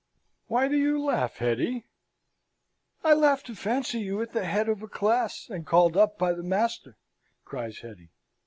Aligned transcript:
Why 0.47 0.67
do 0.67 0.75
you 0.75 0.99
laugh, 0.99 1.35
Hetty?" 1.37 1.85
"I 3.03 3.13
laugh 3.13 3.43
to 3.43 3.53
fancy 3.53 3.99
you 3.99 4.19
at 4.23 4.33
the 4.33 4.45
head 4.45 4.67
of 4.67 4.81
a 4.81 4.87
class, 4.87 5.47
and 5.47 5.63
called 5.63 5.95
up 5.95 6.17
by 6.17 6.33
the 6.33 6.41
master!" 6.41 6.97
cries 7.45 7.77
Hetty. 7.77 8.09